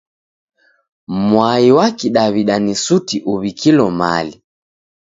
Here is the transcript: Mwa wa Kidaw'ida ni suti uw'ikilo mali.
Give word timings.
Mwa 1.27 1.51
wa 1.77 1.87
Kidaw'ida 1.99 2.55
ni 2.63 2.73
suti 2.85 3.17
uw'ikilo 3.31 3.85
mali. 3.99 4.35